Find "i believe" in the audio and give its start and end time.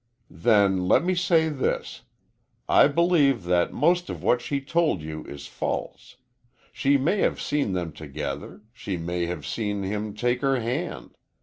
2.67-3.43